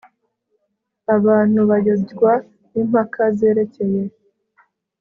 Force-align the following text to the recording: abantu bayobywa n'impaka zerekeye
abantu 1.15 1.59
bayobywa 1.69 2.33
n'impaka 2.71 3.21
zerekeye 3.37 4.01